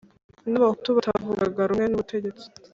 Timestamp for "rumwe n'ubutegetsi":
1.69-2.45